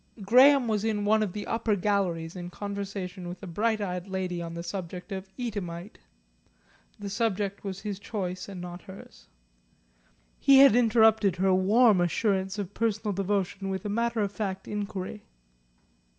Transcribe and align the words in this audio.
Graham 0.23 0.67
was 0.67 0.83
in 0.83 1.05
one 1.05 1.21
of 1.21 1.31
the 1.33 1.45
upper 1.45 1.75
galleries 1.75 2.35
in 2.35 2.49
conversation 2.49 3.27
with 3.29 3.43
a 3.43 3.45
bright 3.45 3.79
eyed 3.81 4.07
lady 4.07 4.41
on 4.41 4.55
the 4.55 4.63
subject 4.63 5.11
of 5.11 5.29
Eadhamite 5.37 5.99
the 6.97 7.07
subject 7.07 7.63
was 7.63 7.81
his 7.81 7.99
choice 7.99 8.49
and 8.49 8.59
not 8.59 8.81
hers. 8.81 9.27
He 10.39 10.57
had 10.57 10.75
interrupted 10.75 11.35
her 11.35 11.53
warm 11.53 12.01
assurances 12.01 12.57
of 12.57 12.73
personal 12.73 13.13
devotion 13.13 13.69
with 13.69 13.85
a 13.85 13.89
matter 13.89 14.21
of 14.21 14.31
fact 14.31 14.67
inquiry. 14.67 15.21